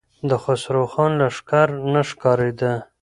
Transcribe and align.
د 0.29 0.31
خسرو 0.43 0.83
خان 0.91 1.11
لښکر 1.19 1.69
نه 1.93 2.01
ښکارېده. 2.09 2.73